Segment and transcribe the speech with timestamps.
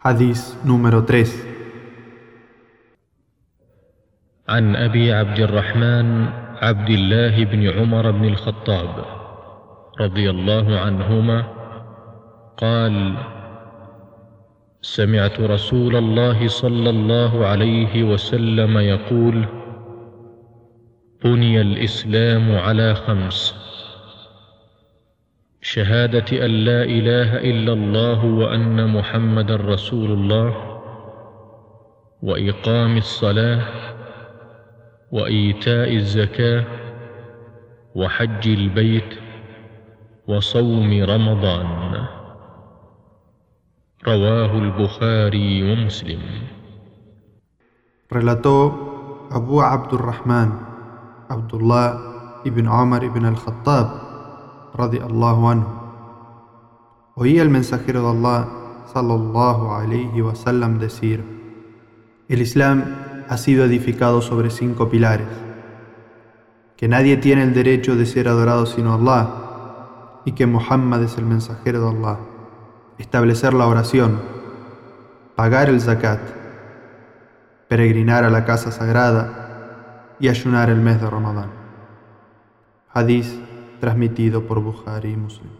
[0.00, 1.28] Hadís número 3
[4.48, 6.26] عن أبي عبد الرحمن
[6.56, 9.04] عبد الله بن عمر بن الخطاب
[10.00, 11.38] رضي الله عنهما
[12.56, 13.14] قال
[14.80, 19.44] سمعت رسول الله صلى الله عليه وسلم يقول
[21.24, 23.59] بني الإسلام على خمس.
[25.70, 30.50] شهادة أن لا إله إلا الله وأن محمد رسول الله
[32.22, 33.62] وإقام الصلاة
[35.12, 36.64] وإيتاء الزكاة
[37.94, 39.10] وحج البيت
[40.26, 41.70] وصوم رمضان.
[44.06, 46.22] رواه البخاري ومسلم.
[48.10, 48.58] Relató
[49.30, 50.50] Abu Abdurrahman
[51.30, 51.94] Abdullah
[52.42, 54.09] ibn Omar ibn al-Khattab.
[54.80, 55.68] Radiallahu anhu.
[57.14, 58.48] Oí al mensajero de Allah
[58.92, 61.22] sallallahu alayhi wa sallam decir:
[62.28, 62.84] El Islam
[63.28, 65.28] ha sido edificado sobre cinco pilares.
[66.76, 69.28] Que nadie tiene el derecho de ser adorado sino Allah
[70.24, 72.18] y que Muhammad es el mensajero de Allah.
[72.98, 74.18] Establecer la oración,
[75.36, 76.20] pagar el zakat,
[77.68, 81.50] peregrinar a la casa sagrada y ayunar el mes de Ramadán.
[82.92, 83.38] Hadís
[83.80, 85.50] transmitido por Bukhari y Muslim.